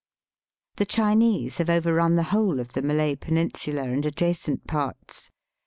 The 0.77 0.85
Chinese 0.87 1.59
have 1.59 1.69
overrun 1.69 2.15
the 2.15 2.23
whole 2.33 2.59
of 2.59 2.73
the 2.73 2.81
Malay 2.81 3.15
peninsula 3.17 3.83
and 3.83 4.03
adjacent 4.03 4.65
parts. 4.65 5.29